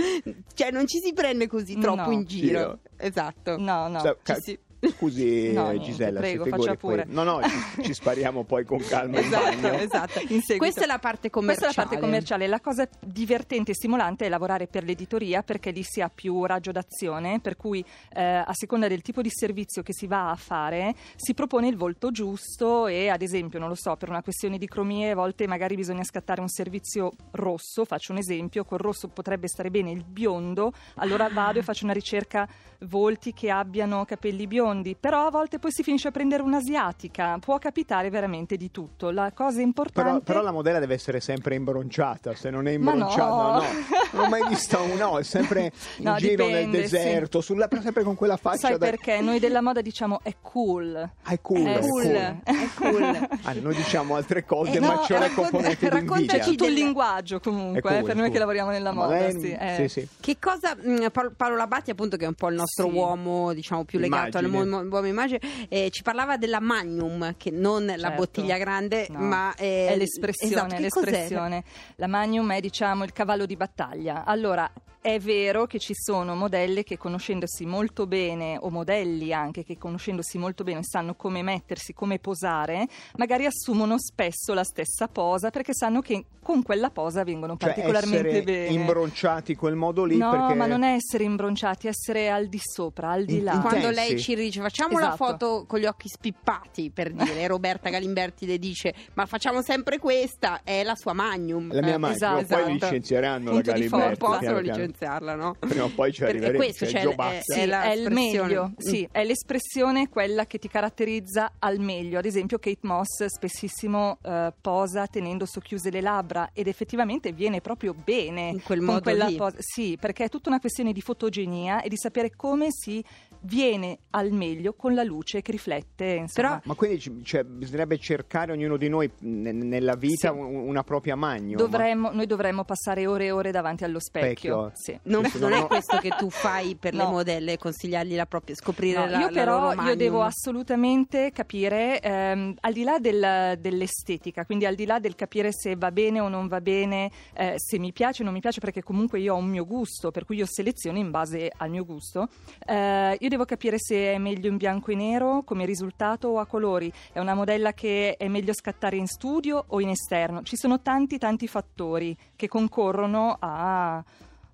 cioè 0.54 0.72
non 0.72 0.88
ci 0.88 1.00
si 1.00 1.14
prende 1.14 1.48
così 1.48 1.78
troppo 1.78 2.06
No. 2.06 2.12
in 2.12 2.24
giro. 2.26 2.48
Giro. 2.60 2.80
Esatto. 2.98 3.58
No, 3.58 3.88
no. 3.88 4.00
Sa- 4.00 4.14
Ci 4.16 4.20
ca- 4.24 4.40
si- 4.40 4.60
Scusi 4.80 5.52
No, 5.58 5.70
niente, 5.70 5.86
Gisella, 5.86 6.20
prego, 6.20 6.46
faccia 6.46 6.76
pure. 6.76 7.06
poi. 7.06 7.14
No, 7.14 7.24
no, 7.24 7.42
ci, 7.44 7.84
ci 7.84 7.94
spariamo 7.94 8.44
poi 8.44 8.64
con 8.66 8.78
calma 8.80 9.20
in 9.20 9.26
Esatto, 9.26 9.58
bagno. 9.62 9.78
esatto. 9.80 10.20
In. 10.28 10.42
Questa 10.58 10.84
è 10.84 10.86
la 10.86 11.00
parte 11.00 11.30
Questa 11.30 11.40
commerciale. 11.40 11.72
è 11.72 11.76
la 11.76 11.84
parte 11.84 12.00
commerciale. 12.00 12.48
La 12.48 12.60
cosa 12.60 12.88
divertente 13.00 13.72
e 13.72 13.76
stimolante 13.76 14.26
è 14.26 14.30
lavorare 14.30 14.68
per 14.68 14.84
l'editoria 14.84 15.42
perché 15.44 15.72
lì 15.72 15.84
si 15.84 16.02
ha 16.02 16.10
più 16.10 16.46
raggio 16.46 16.72
d'azione, 16.72 17.40
per 17.40 17.56
cui 17.56 17.84
eh, 18.14 18.22
a 18.24 18.54
seconda 18.54 18.88
del 18.88 19.02
tipo 19.02 19.22
di 19.22 19.30
servizio 19.32 19.82
che 19.82 19.94
si 19.94 20.08
va 20.08 20.30
a 20.30 20.36
fare 20.36 20.94
si 21.16 21.34
propone 21.34 21.68
il 21.68 21.76
volto 21.76 22.12
giusto 22.12 22.88
e 22.88 23.10
ad 23.10 23.22
esempio, 23.22 23.60
non 23.60 23.70
lo 23.70 23.76
so, 23.76 23.96
per 23.96 24.10
una 24.10 24.22
questione 24.22 24.58
di 24.58 24.68
cromie 24.68 25.12
a 25.12 25.16
volte 25.16 25.48
magari 25.48 25.76
bisogna 25.76 26.04
scattare 26.04 26.42
un 26.42 26.50
servizio 26.50 27.14
rosso, 27.32 27.86
faccio 27.86 28.12
un 28.12 28.18
esempio, 28.20 28.64
col 28.64 28.80
rosso 28.80 29.08
potrebbe 29.08 29.48
stare 29.48 29.70
bene 29.72 29.92
il 29.92 30.04
biondo, 30.04 30.72
allora 30.96 31.30
vado 31.30 31.60
e 31.60 31.64
faccio 31.64 31.84
una 31.86 31.94
ricerca 31.94 32.48
volti 32.82 33.34
che 33.34 33.50
abbiano 33.50 34.06
capelli 34.06 34.46
biondi, 34.46 34.66
però 35.00 35.28
a 35.28 35.30
volte 35.32 35.60
poi 35.60 35.72
si 35.72 35.82
finisce 35.82 36.10
a 36.10 36.12
prendere 36.12 36.44
un'asiatica, 36.44 37.38
può 37.40 37.58
capitare 37.58 38.10
veramente 38.10 38.58
di 38.58 38.70
tutto. 38.72 39.12
La 39.12 39.32
cosa 39.34 39.62
importante 39.62 40.10
Però, 40.10 40.20
però 40.22 40.42
la 40.42 40.52
modella 40.52 40.80
deve 40.80 40.94
essere 40.96 41.20
sempre 41.22 41.56
imbronciata, 41.56 42.36
se 42.36 42.50
non 42.50 42.68
è 42.68 42.72
imbronciata, 42.72 43.24
no. 43.24 43.52
no. 43.54 43.64
Non 44.12 44.26
ho 44.26 44.30
mai 44.30 44.46
visto 44.48 44.82
un 44.82 44.98
no, 44.98 45.18
è 45.20 45.24
sempre 45.24 45.72
in 45.98 46.04
No, 46.06 46.16
giro 46.18 46.46
dipende, 46.46 46.78
nel 46.78 46.90
deserto, 46.90 47.42
sulla, 47.42 47.68
però 47.68 47.82
sempre 47.82 48.04
con 48.04 48.16
quella 48.16 48.36
faccia 48.38 48.58
Sai 48.68 48.78
da... 48.78 48.86
perché? 48.86 49.22
Noi 49.22 49.40
della 49.40 49.62
moda 49.62 49.82
diciamo 49.82 50.20
è 50.24 50.36
cool. 50.42 50.96
Ah, 50.96 51.32
è 51.32 51.40
cool, 51.42 51.64
È 51.66 51.76
è 51.78 51.80
cool, 51.80 52.02
cool. 52.04 52.12
è 52.44 52.68
cool. 52.76 53.28
Ah, 53.44 53.54
noi 53.54 53.76
diciamo 53.76 54.16
altre 54.16 54.44
cose, 54.46 54.78
Eh, 54.78 54.80
ma 54.82 54.96
no, 54.96 55.00
c'è 55.00 55.16
una 55.18 55.28
racconta- 55.28 55.52
componente 55.52 55.90
di 55.90 55.96
raccontaci 55.96 56.50
tutto 56.52 56.66
il 56.66 56.74
del- 56.74 56.84
linguaggio 56.84 57.40
comunque, 57.40 57.82
cool, 57.82 57.94
eh, 57.94 58.04
per 58.04 58.16
noi 58.16 58.32
che 58.32 58.40
lavoriamo 58.40 58.72
nella 58.72 58.92
Ma 58.92 59.04
moda. 59.06 59.18
lei- 59.20 59.40
sì, 59.40 59.52
eh. 59.52 59.74
sì, 59.76 59.88
sì. 59.88 60.08
Che 60.20 60.38
cosa 60.40 60.76
mh, 60.76 61.08
Paolo, 61.36 61.56
Labatti, 61.56 61.92
appunto, 61.92 62.18
che 62.18 62.26
è 62.26 62.28
un 62.28 62.34
po' 62.34 62.50
il 62.50 62.56
nostro 62.56 62.88
Sì. 62.90 62.94
uomo, 62.96 63.54
diciamo, 63.54 63.84
più 63.86 64.00
legato 64.00 64.38
Immagine. 64.40 64.46
al 64.46 64.52
mo- 64.66 64.82
uomo 64.82 65.06
immagine, 65.08 65.40
eh, 65.70 65.90
ci 65.92 66.02
parlava 66.04 66.38
della 66.38 66.60
Magnum, 66.60 67.36
che 67.38 67.52
non 67.52 67.86
la 67.86 67.96
Certo. 67.98 68.16
bottiglia 68.16 68.58
grande, 68.58 69.08
No, 69.10 69.20
ma 69.20 69.54
eh, 69.56 69.88
è 69.88 69.96
l'espressione, 69.98 70.54
esatto, 70.54 70.82
l'espressione. 70.82 71.64
La 71.96 72.08
Magnum 72.08 72.52
è 72.54 72.60
diciamo 72.60 73.04
il 73.04 73.14
cavallo 73.14 73.46
di 73.46 73.56
battaglia. 73.56 74.24
Allora, 74.26 74.70
è 75.08 75.20
vero 75.20 75.68
che 75.68 75.80
ci 75.80 75.94
sono 75.96 76.36
modelle 76.36 76.84
che 76.84 76.98
conoscendosi 76.98 77.66
molto 77.66 78.08
bene, 78.08 78.58
o 78.60 78.70
modelli 78.70 79.32
anche 79.32 79.64
che 79.64 79.78
conoscendosi 79.78 80.38
molto 80.38 80.66
bene 80.66 80.82
sanno 80.84 81.16
come 81.16 81.42
mettersi, 81.42 81.94
come 81.94 82.20
posare, 82.20 82.88
magari 83.16 83.46
assumono 83.46 83.98
spesso 83.98 84.54
la 84.54 84.66
stessa 84.66 85.08
posa 85.08 85.50
perché 85.50 85.74
sanno 85.74 86.02
che 86.02 86.26
con 86.42 86.62
quella 86.62 86.90
posa 86.90 87.24
vengono 87.24 87.56
Cioè 87.58 87.70
particolarmente 87.74 88.28
essere 88.28 88.44
bene. 88.44 88.66
imbronciati 88.68 89.56
quel 89.56 89.76
modo 89.76 90.04
lì 90.04 90.18
no, 90.18 90.30
perché... 90.30 90.54
ma 90.56 90.66
non 90.66 90.84
è 90.84 90.94
essere 90.96 91.24
imbronciati, 91.24 91.88
essere 91.88 92.30
al 92.30 92.48
di 92.48 92.60
sopra, 92.62 93.12
al 93.12 93.24
di 93.24 93.42
là. 93.42 93.54
in 93.54 93.62
Quando 93.62 93.88
Intensi. 93.88 94.10
lei 94.12 94.20
ci 94.22 94.36
dice 94.36 94.60
facciamo 94.62 95.00
la 95.00 95.14
Esatto. 95.14 95.26
foto 95.26 95.66
con 95.68 95.80
gli 95.80 95.86
occhi 95.86 96.10
spippati 96.10 96.90
per 96.92 97.14
dire 97.14 97.48
Roberta 97.48 97.90
Galimberti 97.90 98.46
le 98.46 98.58
dice 98.60 98.94
ma 99.14 99.26
facciamo 99.26 99.62
sempre 99.62 100.00
questa 100.00 100.62
è 100.64 100.84
la 100.84 100.96
sua 100.96 101.14
magnum 101.14 101.72
La 101.74 101.82
mia 101.82 101.96
Eh, 101.96 101.98
madre, 101.98 102.16
esatto, 102.16 102.46
poi 102.46 102.60
esatto. 102.60 102.74
licenzieranno 102.74 103.52
Punto 103.52 103.66
la 103.72 103.74
Galimberti. 103.78 104.16
forza. 104.20 104.38
possono 104.40 104.62
piano 104.62 104.80
licenziarla 104.98 105.36
no? 105.36 105.56
Prima 105.60 105.84
o 105.84 105.90
poi 105.90 106.12
ci 106.12 106.24
arriveremo. 106.24 106.58
questo, 106.58 106.86
c'è 106.86 106.92
cioè, 106.92 107.02
Joe 107.02 107.16
è-. 107.16 107.40
Sì, 107.44 107.60
è 107.60 107.68
è 107.70 107.92
il 107.94 108.12
meglio, 108.12 108.68
Mm. 108.70 108.74
sì, 108.78 109.08
è 109.12 109.24
l'espressione 109.24 110.10
quella 110.10 110.46
che 110.46 110.58
ti 110.58 110.68
caratterizza 110.68 111.54
al 111.60 111.80
meglio. 111.80 112.18
Ad 112.20 112.26
esempio, 112.26 112.58
Kate 112.58 112.80
Moss 112.82 113.26
spessissimo 113.26 114.18
eh, 114.24 114.54
posa 114.60 115.06
tenendo 115.08 115.46
socchiuse 115.46 115.90
le 115.92 116.02
labbra 116.02 116.50
ed 116.54 116.68
effettivamente 116.68 117.32
viene 117.32 117.62
proprio 117.62 117.94
bene 117.94 118.50
In 118.50 118.64
quel 118.64 118.80
con 118.80 118.88
modo 118.88 119.02
quella 119.02 119.26
lì. 119.28 119.36
posa. 119.36 119.58
Sì, 119.60 119.98
perché 120.00 120.26
è 120.26 120.30
tutta 120.30 120.50
una 120.50 120.60
questione 120.60 120.92
di 120.94 121.02
fotogenia 121.02 121.82
e 121.82 121.90
di 121.90 121.98
sapere 121.98 122.32
come 122.36 122.68
si 122.72 123.04
viene 123.42 124.00
al 124.12 124.32
meglio 124.32 124.74
con 124.74 124.94
la 124.94 125.04
luce 125.04 125.42
che 125.42 125.52
riflette. 125.52 126.06
Insomma. 126.06 126.62
Ma 126.66 126.74
quindi 126.76 127.00
ci- 127.00 127.24
cioè, 127.24 127.44
bisognerebbe 127.44 127.98
cercare 127.98 128.52
ognuno 128.52 128.78
di 128.78 128.90
noi 128.90 129.10
ne- 129.20 129.52
nella 129.52 129.96
vita 129.96 130.32
Sì. 130.32 130.38
un- 130.38 130.56
una 130.68 130.84
propria 130.84 131.16
magnum. 131.16 131.56
Dovremmo- 131.58 132.12
noi 132.12 132.26
dovremmo 132.26 132.64
passare 132.64 133.06
ore 133.08 133.26
e 133.26 133.32
ore 133.32 133.52
davanti 133.52 133.84
allo 133.84 134.00
specchio. 134.00 134.26
Specchio. 134.28 134.72
Sì. 134.74 135.00
non, 135.04 135.22
Questo 135.22 135.40
non 135.40 135.50
non 135.50 135.60
è 135.60 135.64
ho- 135.64 135.68
questo 135.68 135.98
che 135.98 136.10
tu 136.18 136.30
fai 136.30 136.76
per 136.76 136.94
le 136.94 137.04
No. 137.04 137.10
modelle 137.12 137.58
consigliargli 137.58 138.16
la 138.16 138.26
propria 138.26 138.56
scoprire 138.56 139.00
No, 139.00 139.06
la, 139.08 139.20
io 139.20 139.26
la 139.28 139.32
però 139.32 139.60
loro 139.74 139.82
io 139.84 139.96
devo 139.96 140.22
assolutamente 140.24 141.32
capire, 141.32 142.00
ehm, 142.02 142.56
al 142.62 142.74
di 142.74 142.84
là 142.84 142.98
del- 143.00 143.58
dell'estetica, 143.60 144.46
quindi 144.46 144.66
al 144.66 144.76
di 144.76 144.86
là 144.86 145.00
del 145.00 145.16
capire 145.16 145.52
se 145.52 145.76
va 145.76 145.92
bene 145.92 146.20
o 146.20 146.28
non 146.28 146.48
va 146.48 146.60
bene, 146.62 147.12
eh, 147.34 147.54
se 147.58 147.78
mi 147.80 147.92
piace 147.94 148.22
o 148.22 148.26
non 148.26 148.34
mi 148.34 148.40
piace, 148.40 148.60
perché 148.60 148.82
comunque 148.84 149.20
io 149.20 149.36
ho 149.36 149.38
un 149.38 149.48
mio 149.48 149.66
gusto, 149.66 150.12
per 150.12 150.26
cui 150.26 150.38
io 150.38 150.46
seleziono 150.48 150.98
in 150.98 151.12
base 151.12 151.52
al 151.56 151.70
mio 151.70 151.86
gusto, 151.86 152.28
eh, 152.66 153.16
io 153.28 153.30
devo 153.30 153.46
capire 153.46 153.78
se 153.78 154.14
è 154.14 154.18
meglio 154.18 154.48
in 154.48 154.56
bianco 154.56 154.92
e 154.92 154.96
nero 154.96 155.44
come 155.44 155.66
risultato 155.66 156.30
o 156.30 156.40
a 156.40 156.46
colori, 156.46 156.92
è 157.12 157.20
una 157.20 157.34
modella 157.34 157.74
che 157.74 158.16
è 158.16 158.28
meglio 158.30 158.54
scattare 158.54 158.96
in 158.96 159.06
studio 159.06 159.66
o 159.68 159.82
in 159.82 159.90
esterno, 159.90 160.44
ci 160.44 160.56
sono 160.56 160.80
tanti 160.82 161.18
tanti 161.18 161.48
fattori 161.48 162.16
che 162.36 162.48
concorrono 162.48 163.36
a... 163.40 164.04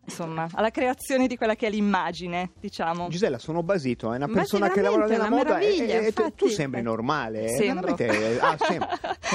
Insomma, 0.05 0.47
alla 0.53 0.69
creazione 0.69 1.27
di 1.27 1.37
quella 1.37 1.55
che 1.55 1.67
è 1.67 1.69
l'immagine, 1.69 2.51
diciamo. 2.59 3.07
Gisella, 3.07 3.37
sono 3.37 3.63
basito, 3.63 4.11
è 4.11 4.17
una 4.17 4.27
Ma 4.27 4.33
persona 4.33 4.69
che 4.69 4.81
lavora 4.81 5.05
nella 5.07 5.27
una 5.27 5.35
moda 5.37 5.59
e, 5.59 5.77
meraviglia, 5.77 5.99
e 6.25 6.33
tu, 6.35 6.47
sembri 6.47 6.81
normale. 6.81 7.45
eh, 7.45 7.55
Sembro. 7.55 7.95
veramente, 7.95 8.39
ah, 8.41 8.57
sembri. 8.59 8.87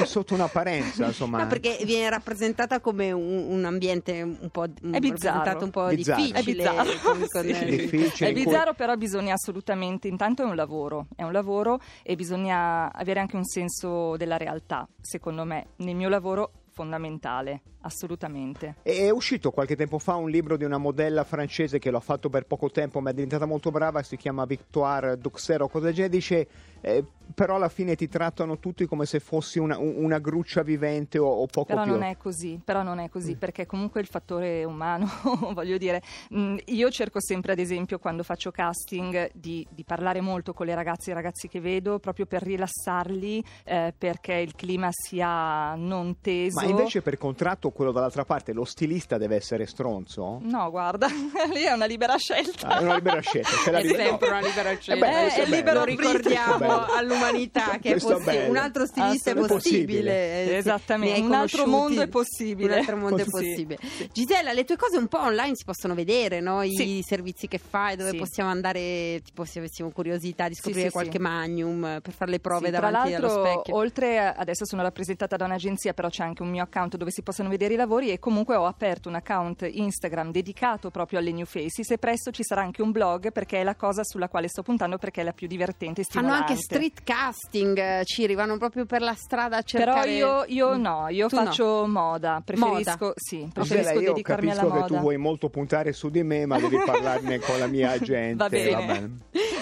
È 0.02 0.04
sotto 0.04 0.34
un'apparenza, 0.34 1.06
insomma. 1.06 1.38
No, 1.42 1.46
perché 1.46 1.78
viene 1.84 2.10
rappresentata 2.10 2.80
come 2.80 3.10
un, 3.12 3.46
un 3.48 3.64
ambiente 3.64 4.20
un 4.22 4.50
po' 4.52 4.64
È 4.64 4.98
bizzarro. 4.98 5.64
un 5.64 5.70
po' 5.70 5.86
Bizzarro. 5.86 6.22
difficile 6.22 6.38
È 6.38 6.54
bizzarro. 6.54 6.92
con- 7.02 7.26
con- 7.28 7.46
Sì, 7.54 7.64
difficile. 7.64 8.26
È 8.26 8.28
in 8.28 8.34
cui- 8.34 8.44
bizzarro, 8.44 8.74
però 8.74 8.94
bisogna 8.96 9.32
assolutamente. 9.34 10.06
Intanto 10.06 10.42
è 10.42 10.44
un 10.44 10.54
lavoro, 10.54 11.06
è 11.16 11.22
un 11.22 11.32
lavoro 11.32 11.80
e 12.02 12.14
bisogna 12.14 12.92
avere 12.92 13.20
anche 13.20 13.36
un 13.36 13.44
senso 13.46 14.16
della 14.18 14.36
realtà, 14.36 14.86
secondo 15.00 15.44
me. 15.44 15.68
Nel 15.76 15.96
mio 15.96 16.10
lavoro 16.10 16.50
fondamentale, 16.78 17.62
assolutamente. 17.80 18.76
È 18.82 19.10
uscito 19.10 19.50
qualche 19.50 19.74
tempo 19.74 19.98
fa 19.98 20.14
un 20.14 20.30
libro 20.30 20.56
di 20.56 20.62
una 20.62 20.78
modella 20.78 21.24
francese 21.24 21.80
che 21.80 21.90
l'ha 21.90 21.98
fatto 21.98 22.30
per 22.30 22.46
poco 22.46 22.70
tempo, 22.70 23.00
ma 23.00 23.10
è 23.10 23.12
diventata 23.12 23.46
molto 23.46 23.72
brava, 23.72 24.00
si 24.04 24.16
chiama 24.16 24.44
Victoire 24.44 25.18
Duxer 25.18 25.66
cosa 25.68 25.90
del 25.90 26.08
dice 26.08 26.46
eh, 26.80 27.04
però 27.34 27.56
alla 27.56 27.68
fine 27.68 27.94
ti 27.94 28.08
trattano 28.08 28.58
tutti 28.58 28.86
come 28.86 29.04
se 29.04 29.20
fossi 29.20 29.58
una, 29.58 29.78
un- 29.78 29.94
una 29.98 30.18
gruccia 30.18 30.62
vivente 30.62 31.18
o, 31.18 31.26
o 31.28 31.46
poco 31.46 31.66
Però 31.66 31.82
più. 31.82 31.92
non 31.92 32.02
è 32.02 32.16
così, 32.16 32.58
però 32.64 32.82
non 32.82 32.98
è 32.98 33.08
così, 33.10 33.34
Mm. 33.34 33.38
perché 33.38 33.66
comunque 33.66 34.00
il 34.00 34.06
fattore 34.06 34.64
umano, 34.64 35.06
voglio 35.52 35.76
dire, 35.76 36.02
mh, 36.30 36.56
io 36.66 36.90
cerco 36.90 37.20
sempre 37.20 37.52
ad 37.52 37.58
esempio 37.58 37.98
quando 37.98 38.22
faccio 38.22 38.50
casting 38.50 39.30
di, 39.34 39.64
di 39.70 39.84
parlare 39.84 40.20
molto 40.22 40.52
con 40.54 40.66
le 40.66 40.74
ragazze 40.74 41.10
e 41.10 41.12
i 41.12 41.16
ragazzi 41.16 41.48
che 41.48 41.60
vedo, 41.60 41.98
proprio 41.98 42.24
per 42.26 42.42
rilassarli, 42.42 43.44
eh, 43.64 43.94
perché 43.96 44.34
il 44.34 44.54
clima 44.54 44.88
sia 44.90 45.74
non 45.74 46.20
teso. 46.20 46.60
Ma 46.60 46.66
invece 46.66 47.02
per 47.02 47.18
contratto 47.18 47.70
quello 47.70 47.92
dall'altra 47.92 48.24
parte, 48.24 48.52
lo 48.52 48.64
stilista 48.64 49.18
deve 49.18 49.36
essere 49.36 49.66
stronzo? 49.66 50.38
No, 50.42 50.70
guarda, 50.70 51.06
lì 51.52 51.62
è 51.62 51.72
una 51.72 51.84
libera 51.86 52.16
scelta. 52.16 52.68
Ah, 52.68 52.78
è 52.78 52.82
una 52.84 52.94
libera 52.96 53.20
scelta. 53.20 53.70
la 53.70 53.78
è 53.78 53.82
libera- 53.82 54.02
sempre 54.04 54.28
no. 54.30 54.36
una 54.38 54.46
libera 54.46 54.70
Eh 54.70 54.76
scelta. 54.80 55.06
beh, 55.06 55.12
Eh, 55.12 55.20
questo 55.20 55.40
è 55.40 55.44
bello. 55.44 55.56
libero 55.56 55.74
lo 55.74 55.80
arbitrio. 55.82 56.12
ricordiamo. 56.12 56.67
All'umanità 56.72 57.78
che 57.78 57.94
è 57.94 57.98
bello. 57.98 58.50
Un 58.50 58.56
altro 58.56 58.86
stilista 58.86 59.30
è 59.30 59.34
possibile. 59.34 60.44
eh, 60.46 60.56
Esattamente, 60.56 61.20
un 61.20 61.32
altro 61.32 61.66
mondo 61.66 62.02
è 62.02 62.08
possibile. 62.08 62.72
Un 62.72 62.78
altro 62.78 62.96
mondo 62.96 63.16
è 63.16 63.24
Sì. 63.24 63.30
possibile. 63.30 63.78
Gisella, 64.12 64.52
le 64.52 64.64
tue 64.64 64.76
cose 64.76 64.96
un 64.96 65.06
po' 65.08 65.20
online 65.20 65.54
si 65.54 65.64
possono 65.64 65.94
vedere, 65.94 66.40
no? 66.40 66.62
I 66.62 66.74
Sì. 66.74 67.02
servizi 67.06 67.48
che 67.48 67.58
fai, 67.58 67.96
dove 67.96 68.10
Sì. 68.10 68.16
possiamo 68.16 68.50
andare, 68.50 69.20
tipo 69.24 69.44
se 69.44 69.58
avessimo 69.58 69.90
curiosità 69.90 70.48
di 70.48 70.54
scoprire 70.54 70.86
sì, 70.86 70.92
qualche 70.92 71.16
sì. 71.18 71.22
magnum 71.22 71.84
eh, 71.84 72.00
per 72.00 72.12
fare 72.12 72.30
le 72.30 72.40
prove 72.40 72.66
Sì, 72.66 72.72
tra 72.72 72.90
davanti 72.90 73.14
allo 73.14 73.26
l'altro, 73.26 73.44
specchio. 73.50 73.74
oltre 73.76 74.18
a, 74.18 74.32
adesso 74.34 74.64
sono 74.66 74.82
rappresentata 74.82 75.36
da 75.36 75.44
un'agenzia, 75.44 75.92
però 75.94 76.08
c'è 76.08 76.22
anche 76.22 76.42
un 76.42 76.50
mio 76.50 76.62
account 76.62 76.96
dove 76.96 77.10
si 77.10 77.22
possono 77.22 77.48
vedere 77.48 77.74
i 77.74 77.76
lavori 77.76 78.10
e 78.10 78.18
comunque 78.18 78.56
ho 78.56 78.66
aperto 78.66 79.08
un 79.08 79.14
account 79.16 79.66
Instagram 79.70 80.30
dedicato 80.30 80.90
proprio 80.90 81.18
alle 81.18 81.32
new 81.32 81.46
faces 81.46 81.90
e 81.90 81.98
presto 81.98 82.30
ci 82.30 82.42
sarà 82.42 82.62
anche 82.62 82.82
un 82.82 82.90
blog 82.90 83.32
perché 83.32 83.60
è 83.60 83.62
la 83.64 83.74
cosa 83.74 84.02
sulla 84.04 84.28
quale 84.28 84.48
sto 84.48 84.62
puntando 84.62 84.98
perché 84.98 85.20
è 85.20 85.24
la 85.24 85.32
più 85.32 85.46
divertente 85.46 86.00
e 86.00 86.04
Fanno 86.04 86.26
stimolante. 86.26 86.52
anche 86.52 86.57
street 86.58 87.02
casting, 87.04 87.78
eh, 87.78 88.02
Ciri, 88.04 88.34
vanno 88.34 88.56
proprio 88.58 88.84
per 88.86 89.00
la 89.02 89.14
strada 89.14 89.58
a 89.58 89.62
Però 89.62 89.84
cercare... 89.84 90.10
io, 90.12 90.44
io 90.46 90.76
no, 90.76 91.08
io 91.08 91.28
Tu 91.28 91.36
no. 91.36 91.44
faccio 91.44 91.86
moda, 91.86 92.42
preferisco, 92.44 92.96
Moda. 93.00 93.12
sì, 93.16 93.48
preferisco 93.52 94.00
io 94.00 94.12
dedicarmi 94.12 94.50
alla 94.50 94.60
capisco 94.60 94.74
che 94.74 94.80
moda. 94.82 94.94
tu 94.94 95.00
vuoi 95.00 95.16
molto 95.16 95.48
puntare 95.48 95.92
su 95.92 96.08
di 96.10 96.22
me, 96.22 96.46
ma 96.46 96.58
devi 96.58 96.76
parlarne 96.84 97.38
con 97.40 97.58
la 97.58 97.66
mia 97.66 97.90
agente. 97.92 98.34
Va 98.36 98.48
bene. 98.48 99.10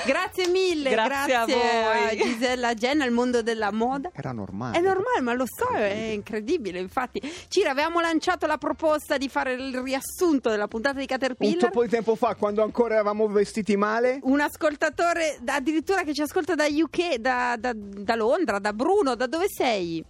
Grazie 0.04 0.48
mille, 0.48 0.90
Grazie 0.90 1.34
a 1.34 1.44
voi. 1.46 2.16
Gisella 2.16 2.74
Genna, 2.74 3.04
il 3.04 3.10
mondo 3.10 3.42
della 3.42 3.72
moda. 3.72 4.10
Era 4.14 4.32
normale. 4.32 4.78
È 4.78 4.80
normale, 4.80 5.20
ma 5.20 5.32
lo 5.34 5.44
so, 5.46 5.68
è 5.74 6.10
incredibile. 6.12 6.78
Infatti, 6.78 7.20
Cira, 7.48 7.70
avevamo 7.70 8.00
lanciato 8.00 8.46
la 8.46 8.56
proposta 8.56 9.16
di 9.16 9.28
fare 9.28 9.54
il 9.54 9.76
riassunto 9.80 10.48
della 10.50 10.68
puntata 10.68 10.94
di 10.94 11.00
Un 11.00 11.06
Caterpillar. 11.06 11.70
po' 11.70 11.82
di 11.82 11.88
tempo 11.88 12.14
fa, 12.14 12.34
quando 12.36 12.62
ancora 12.62 12.94
eravamo 12.94 13.26
vestiti 13.26 13.76
male, 13.76 14.18
Un 14.22 14.40
ascoltatore 14.40 15.38
addirittura 15.44 16.02
che 16.02 16.12
ci 16.14 16.22
ascolta 16.22 16.54
da 16.54 16.66
UK, 16.70 16.85
da, 17.18 17.56
da- 17.58 17.72
da 17.74 18.14
Londra, 18.14 18.58
da 18.58 18.72
Bruno. 18.72 19.14
Da 19.14 19.26
dove 19.26 19.48
sei? 19.48 20.04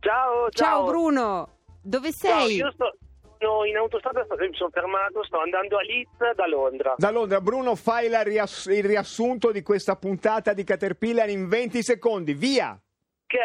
Ciao, 0.00 0.48
ciao. 0.50 0.50
Ciao 0.50 0.84
Bruno, 0.84 1.48
dove 1.82 2.12
Ciao, 2.12 2.46
sei? 2.46 2.56
io 2.56 2.70
sto 2.72 2.96
sono 3.38 3.64
in 3.66 3.76
autostrada, 3.76 4.24
mi 4.38 4.54
sono 4.54 4.70
fermato, 4.70 5.22
sto 5.24 5.38
andando 5.38 5.76
a 5.76 5.82
Leeds 5.82 6.34
da 6.34 6.46
Londra. 6.46 6.94
da 6.96 7.10
Londra, 7.10 7.40
Bruno, 7.40 7.74
fai 7.74 8.08
la 8.08 8.22
riass- 8.22 8.66
il 8.66 8.84
riassunto 8.84 9.52
di 9.52 9.62
questa 9.62 9.96
puntata 9.96 10.52
di 10.54 10.64
Caterpillar 10.64 11.28
in 11.28 11.46
20 11.48 11.82
secondi. 11.82 12.32
Via! 12.32 12.70
Ok, 12.70 13.36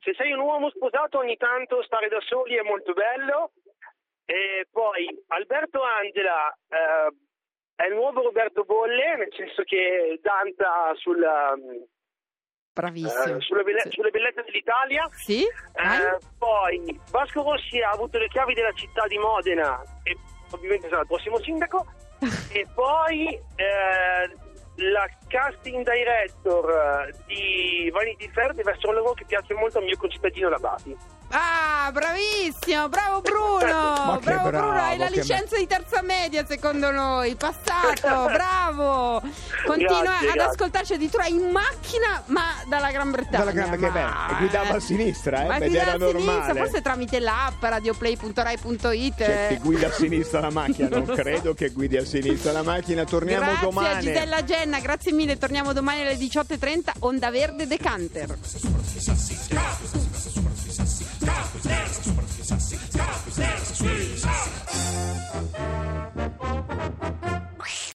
se 0.00 0.14
sei 0.14 0.32
un 0.32 0.40
uomo 0.40 0.70
sposato 0.70 1.18
ogni 1.18 1.36
tanto 1.36 1.82
stare 1.82 2.08
da 2.08 2.20
soli 2.20 2.56
è 2.56 2.62
molto 2.62 2.92
bello. 2.92 3.52
E 4.24 4.68
poi 4.70 5.08
Alberto 5.28 5.80
Angela 5.82 6.48
eh, 6.68 7.12
è 7.74 7.86
il 7.88 7.94
nuovo 7.94 8.22
Roberto 8.22 8.62
Bolle, 8.62 9.16
nel 9.16 9.32
senso 9.36 9.62
che 9.64 10.20
danza 10.22 10.94
sulla, 10.94 11.54
Bravissimo. 12.72 13.36
eh, 13.36 13.40
sulle, 13.40 13.62
belle- 13.62 13.82
Sì. 13.82 13.90
sulle 13.90 14.10
bellezze 14.10 14.42
dell'Italia. 14.44 15.08
Sì? 15.12 15.42
Eh, 15.42 16.18
poi 16.38 17.00
Vasco 17.10 17.42
Rossi 17.42 17.80
ha 17.80 17.90
avuto 17.90 18.18
le 18.18 18.28
chiavi 18.28 18.54
della 18.54 18.72
città 18.72 19.06
di 19.06 19.18
Modena 19.18 19.82
e 20.04 20.16
ovviamente 20.52 20.88
sarà 20.88 21.00
il 21.02 21.06
prossimo 21.06 21.38
sindaco. 21.40 21.86
e 22.52 22.66
poi 22.74 23.28
eh, 23.34 24.30
la 24.76 25.08
casting 25.28 25.84
director 25.90 26.70
eh, 27.08 27.14
di 27.26 27.90
Vanity 27.92 28.28
Fair 28.30 28.52
deve 28.54 28.72
essere 28.72 28.88
un 28.88 28.94
lavoro 28.94 29.14
che 29.14 29.24
piace 29.24 29.54
molto 29.54 29.78
al 29.78 29.84
mio 29.84 29.96
concittadino 29.96 30.48
Labati. 30.48 30.96
Ah, 31.32 31.90
bravissimo, 31.92 32.88
bravo 32.88 33.20
Bruno, 33.22 34.04
Ma 34.06 34.18
che 34.20 34.24
bravo, 34.24 34.48
Bruno, 34.50 34.70
hai 34.72 34.96
bravo, 34.96 35.14
la 35.14 35.20
licenza 35.20 35.56
di 35.56 35.66
terza 35.66 36.02
media 36.02 36.44
secondo 36.46 36.90
noi, 36.90 37.36
passato, 37.36 38.26
bravo. 38.32 39.22
Continua 39.64 40.00
Grazie, 40.02 40.28
ad 40.28 40.34
grazie. 40.34 40.42
ascoltarci 40.52 40.92
addirittura 40.94 41.26
in 41.26 41.50
macchina, 41.50 42.22
ma 42.26 42.42
dalla 42.66 42.90
Gran 42.90 43.10
Bretagna. 43.12 43.38
Dalla 43.38 43.50
Gran- 43.52 43.70
che 43.78 43.88
ma- 43.90 44.36
guidava 44.38 44.74
a 44.74 44.80
sinistra, 44.80 45.42
eh, 45.42 45.46
Ma 45.46 45.56
ed 45.58 45.74
era 45.74 45.92
a 45.92 45.98
sinistra, 45.98 46.18
normale. 46.18 46.58
forse 46.60 46.82
tramite 46.82 47.20
l'app 47.20 47.62
radioplay.rai.it. 47.62 49.14
Cioè, 49.16 49.46
eh. 49.50 49.54
che 49.54 49.60
guida 49.60 49.86
a 49.86 49.92
sinistra 49.92 50.40
la 50.40 50.50
macchina, 50.50 50.88
non 50.88 50.98
Non 51.00 51.08
lo 51.08 51.14
so. 51.16 51.22
credo 51.22 51.54
che 51.54 51.68
guidi 51.70 51.96
a 51.96 52.04
sinistra 52.04 52.50
la 52.52 52.62
macchina. 52.62 53.04
Torniamo 53.04 53.44
Grazie 53.44 53.60
domani. 53.66 54.00
Gisella 54.00 54.44
Genna, 54.44 54.80
grazie 54.80 55.12
mille, 55.12 55.38
torniamo 55.38 55.72
domani 55.72 56.00
alle 56.00 56.14
18.30, 56.16 56.90
Onda 57.00 57.30
Verde 57.30 57.66
Decanter. 57.68 58.36